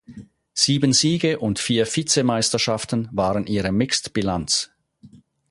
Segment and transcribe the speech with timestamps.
[0.55, 4.71] Sieben Siege und vier Vizemeisterschaften waren ihre Mixed-Bilanz.